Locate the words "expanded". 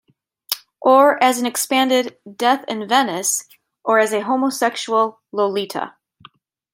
1.45-2.17